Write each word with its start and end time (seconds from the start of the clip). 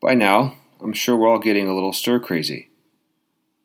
By 0.00 0.14
now, 0.14 0.54
I'm 0.82 0.94
sure 0.94 1.16
we're 1.16 1.28
all 1.28 1.38
getting 1.38 1.68
a 1.68 1.74
little 1.74 1.92
stir 1.92 2.20
crazy. 2.20 2.70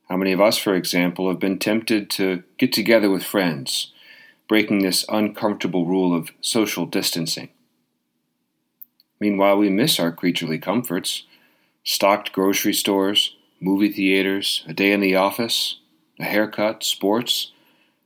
How 0.09 0.17
many 0.17 0.33
of 0.33 0.41
us, 0.41 0.57
for 0.57 0.75
example, 0.75 1.29
have 1.29 1.39
been 1.39 1.57
tempted 1.57 2.09
to 2.11 2.43
get 2.57 2.73
together 2.73 3.09
with 3.09 3.23
friends, 3.23 3.93
breaking 4.47 4.79
this 4.79 5.05
uncomfortable 5.07 5.85
rule 5.85 6.13
of 6.13 6.31
social 6.41 6.85
distancing? 6.85 7.49
Meanwhile, 9.19 9.57
we 9.57 9.69
miss 9.69 9.99
our 9.99 10.11
creaturely 10.11 10.59
comforts 10.59 11.23
stocked 11.87 12.31
grocery 12.33 12.73
stores, 12.73 13.35
movie 13.61 13.91
theaters, 13.91 14.65
a 14.67 14.73
day 14.73 14.91
in 14.91 14.99
the 14.99 15.15
office, 15.15 15.77
a 16.19 16.23
haircut, 16.23 16.83
sports, 16.83 17.51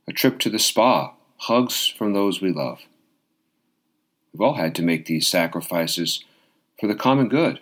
a 0.06 0.12
trip 0.12 0.38
to 0.38 0.50
the 0.50 0.58
spa, 0.58 1.14
hugs 1.38 1.86
from 1.86 2.12
those 2.12 2.42
we 2.42 2.52
love. 2.52 2.80
We've 4.32 4.42
all 4.42 4.54
had 4.54 4.74
to 4.74 4.82
make 4.82 5.06
these 5.06 5.26
sacrifices 5.26 6.22
for 6.78 6.86
the 6.86 6.94
common 6.94 7.28
good. 7.28 7.60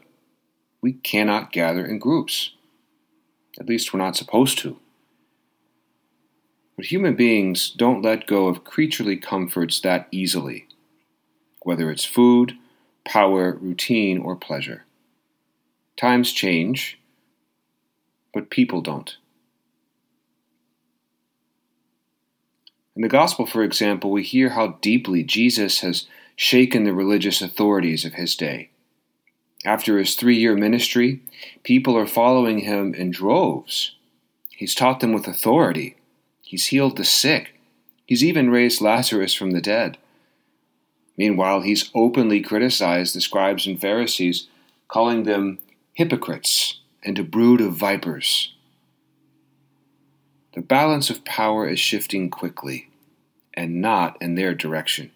We 0.81 0.93
cannot 0.93 1.53
gather 1.53 1.85
in 1.85 1.99
groups. 1.99 2.53
At 3.59 3.69
least 3.69 3.93
we're 3.93 3.99
not 3.99 4.17
supposed 4.17 4.59
to. 4.59 4.79
But 6.77 6.86
human 6.86 7.17
beings 7.17 7.71
don't 7.71 8.03
let 8.03 8.29
go 8.29 8.46
of 8.46 8.63
creaturely 8.63 9.17
comforts 9.17 9.81
that 9.81 10.07
easily, 10.13 10.69
whether 11.63 11.91
it's 11.91 12.05
food, 12.05 12.57
power, 13.05 13.55
routine, 13.61 14.19
or 14.19 14.36
pleasure. 14.36 14.85
Times 15.96 16.33
change, 16.33 17.00
but 18.33 18.50
people 18.50 18.81
don't. 18.81 19.17
In 22.95 23.03
the 23.03 23.08
Gospel, 23.08 23.47
for 23.47 23.63
example, 23.63 24.11
we 24.11 24.22
hear 24.22 24.50
how 24.50 24.79
deeply 24.81 25.25
Jesus 25.25 25.81
has 25.81 26.07
shaken 26.36 26.85
the 26.85 26.95
religious 26.95 27.43
authorities 27.43 28.05
of 28.05 28.14
his 28.14 28.36
day. 28.36 28.71
After 29.64 29.98
his 29.98 30.14
three 30.14 30.36
year 30.36 30.54
ministry, 30.54 31.21
people 31.62 31.96
are 31.96 32.06
following 32.06 32.61
him 32.61 32.94
in 32.94 33.11
droves. 33.11 33.96
He's 34.50 34.74
taught 34.74 35.00
them 35.00 35.12
with 35.12 35.27
authority. 35.27 35.96
He's 36.42 36.66
healed 36.66 36.96
the 36.96 37.05
sick. 37.05 37.55
He's 38.06 38.24
even 38.24 38.50
raised 38.50 38.80
Lazarus 38.80 39.34
from 39.34 39.50
the 39.50 39.60
dead. 39.60 39.98
Meanwhile, 41.16 41.62
he's 41.62 41.91
openly 41.94 42.41
criticized 42.41 43.14
the 43.14 43.20
scribes 43.20 43.66
and 43.66 43.80
Pharisees, 43.80 44.46
calling 44.86 45.24
them 45.24 45.58
hypocrites 45.92 46.80
and 47.02 47.18
a 47.18 47.24
brood 47.24 47.61
of 47.61 47.74
vipers. 47.74 48.55
The 50.55 50.61
balance 50.62 51.11
of 51.11 51.24
power 51.24 51.68
is 51.68 51.78
shifting 51.78 52.30
quickly, 52.30 52.88
and 53.55 53.80
not 53.80 54.16
in 54.20 54.34
their 54.34 54.55
direction. 54.55 55.11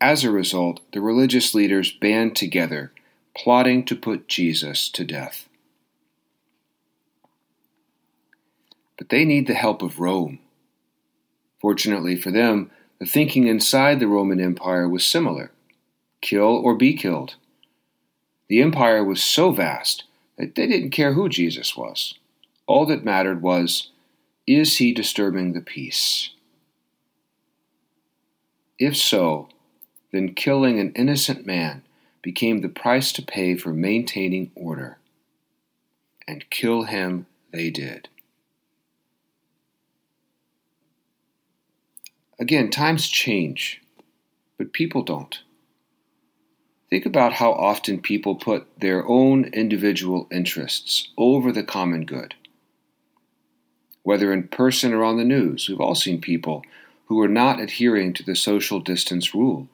As 0.00 0.24
a 0.24 0.30
result, 0.30 0.80
the 0.92 1.00
religious 1.00 1.54
leaders 1.54 1.90
band 1.90 2.36
together, 2.36 2.92
plotting 3.34 3.84
to 3.86 3.96
put 3.96 4.28
Jesus 4.28 4.90
to 4.90 5.04
death. 5.04 5.48
But 8.98 9.08
they 9.08 9.24
need 9.24 9.46
the 9.46 9.54
help 9.54 9.82
of 9.82 10.00
Rome. 10.00 10.38
Fortunately 11.60 12.16
for 12.16 12.30
them, 12.30 12.70
the 12.98 13.06
thinking 13.06 13.46
inside 13.46 14.00
the 14.00 14.06
Roman 14.06 14.40
Empire 14.40 14.88
was 14.88 15.04
similar 15.04 15.50
kill 16.22 16.56
or 16.56 16.74
be 16.74 16.94
killed. 16.94 17.36
The 18.48 18.60
empire 18.60 19.04
was 19.04 19.22
so 19.22 19.52
vast 19.52 20.04
that 20.36 20.54
they 20.54 20.66
didn't 20.66 20.90
care 20.90 21.12
who 21.12 21.28
Jesus 21.28 21.76
was. 21.76 22.14
All 22.66 22.84
that 22.86 23.04
mattered 23.04 23.42
was 23.42 23.90
is 24.46 24.78
he 24.78 24.92
disturbing 24.92 25.52
the 25.52 25.60
peace? 25.60 26.30
If 28.78 28.96
so, 28.96 29.48
then 30.12 30.34
killing 30.34 30.78
an 30.78 30.92
innocent 30.92 31.46
man 31.46 31.82
became 32.22 32.60
the 32.60 32.68
price 32.68 33.12
to 33.12 33.22
pay 33.22 33.56
for 33.56 33.72
maintaining 33.72 34.50
order. 34.54 34.98
And 36.26 36.48
kill 36.50 36.84
him 36.84 37.26
they 37.52 37.70
did. 37.70 38.08
Again, 42.38 42.70
times 42.70 43.08
change, 43.08 43.80
but 44.58 44.72
people 44.72 45.02
don't. 45.02 45.40
Think 46.90 47.06
about 47.06 47.34
how 47.34 47.52
often 47.52 48.00
people 48.00 48.34
put 48.36 48.66
their 48.78 49.06
own 49.08 49.46
individual 49.46 50.28
interests 50.30 51.08
over 51.16 51.50
the 51.50 51.64
common 51.64 52.04
good. 52.04 52.34
Whether 54.02 54.32
in 54.32 54.48
person 54.48 54.92
or 54.92 55.02
on 55.02 55.16
the 55.16 55.24
news, 55.24 55.68
we've 55.68 55.80
all 55.80 55.96
seen 55.96 56.20
people 56.20 56.62
who 57.06 57.20
are 57.20 57.28
not 57.28 57.60
adhering 57.60 58.12
to 58.14 58.22
the 58.22 58.36
social 58.36 58.78
distance 58.80 59.34
rule. 59.34 59.68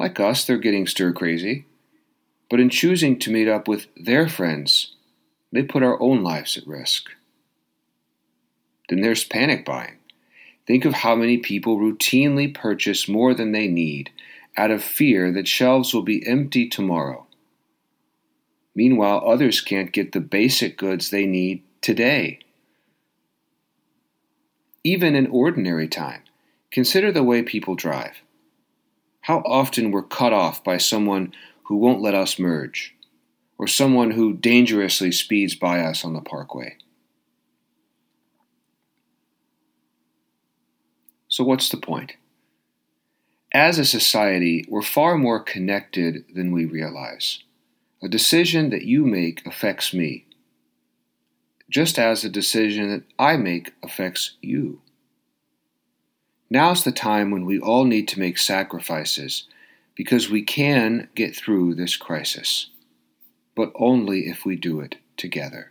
Like 0.00 0.18
us, 0.18 0.46
they're 0.46 0.56
getting 0.56 0.86
stir 0.86 1.12
crazy, 1.12 1.66
but 2.48 2.58
in 2.58 2.70
choosing 2.70 3.18
to 3.18 3.30
meet 3.30 3.46
up 3.46 3.68
with 3.68 3.86
their 3.94 4.30
friends, 4.30 4.96
they 5.52 5.62
put 5.62 5.82
our 5.82 6.00
own 6.00 6.22
lives 6.22 6.56
at 6.56 6.66
risk. 6.66 7.10
Then 8.88 9.02
there's 9.02 9.24
panic 9.24 9.62
buying. 9.62 9.98
Think 10.66 10.86
of 10.86 10.94
how 10.94 11.14
many 11.14 11.36
people 11.36 11.76
routinely 11.76 12.52
purchase 12.54 13.10
more 13.10 13.34
than 13.34 13.52
they 13.52 13.68
need 13.68 14.10
out 14.56 14.70
of 14.70 14.82
fear 14.82 15.30
that 15.32 15.46
shelves 15.46 15.92
will 15.92 16.00
be 16.00 16.26
empty 16.26 16.66
tomorrow. 16.66 17.26
Meanwhile, 18.74 19.22
others 19.26 19.60
can't 19.60 19.92
get 19.92 20.12
the 20.12 20.20
basic 20.20 20.78
goods 20.78 21.10
they 21.10 21.26
need 21.26 21.62
today. 21.82 22.38
Even 24.82 25.14
in 25.14 25.26
ordinary 25.26 25.88
time, 25.88 26.22
consider 26.70 27.12
the 27.12 27.22
way 27.22 27.42
people 27.42 27.74
drive. 27.74 28.22
How 29.30 29.44
often 29.46 29.92
we're 29.92 30.02
cut 30.02 30.32
off 30.32 30.64
by 30.64 30.78
someone 30.78 31.32
who 31.66 31.76
won't 31.76 32.02
let 32.02 32.16
us 32.16 32.36
merge, 32.36 32.96
or 33.58 33.68
someone 33.68 34.10
who 34.10 34.32
dangerously 34.32 35.12
speeds 35.12 35.54
by 35.54 35.78
us 35.82 36.04
on 36.04 36.14
the 36.14 36.20
parkway. 36.20 36.76
So, 41.28 41.44
what's 41.44 41.68
the 41.68 41.76
point? 41.76 42.14
As 43.54 43.78
a 43.78 43.84
society, 43.84 44.66
we're 44.68 44.82
far 44.82 45.16
more 45.16 45.38
connected 45.38 46.24
than 46.34 46.50
we 46.50 46.64
realize. 46.64 47.44
A 48.02 48.08
decision 48.08 48.70
that 48.70 48.82
you 48.82 49.06
make 49.06 49.46
affects 49.46 49.94
me, 49.94 50.26
just 51.68 52.00
as 52.00 52.24
a 52.24 52.28
decision 52.28 52.90
that 52.90 53.04
I 53.16 53.36
make 53.36 53.74
affects 53.80 54.32
you. 54.42 54.80
Now's 56.50 56.82
the 56.82 56.90
time 56.90 57.30
when 57.30 57.44
we 57.44 57.60
all 57.60 57.84
need 57.84 58.08
to 58.08 58.18
make 58.18 58.36
sacrifices 58.36 59.44
because 59.94 60.28
we 60.28 60.42
can 60.42 61.08
get 61.14 61.36
through 61.36 61.74
this 61.74 61.96
crisis, 61.96 62.70
but 63.54 63.70
only 63.76 64.26
if 64.28 64.44
we 64.44 64.56
do 64.56 64.80
it 64.80 64.96
together. 65.16 65.70